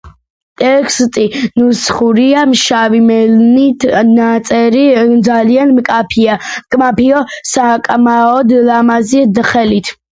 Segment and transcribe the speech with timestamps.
[0.59, 1.25] ტექსტი
[1.63, 4.83] ნუსხურია, შავი მელნით ნაწერი,
[5.31, 9.99] ძალიან მკაფიო, საკმაოდ ლამაზი ხელით.